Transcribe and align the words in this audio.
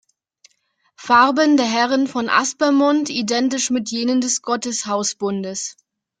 Farben 0.95 1.57
der 1.57 1.67
Herren 1.67 2.07
von 2.07 2.27
Aspermont, 2.27 3.11
identisch 3.11 3.69
mit 3.69 3.91
jenen 3.91 4.19
des 4.19 4.41
Gotteshausbundes. 4.41 5.77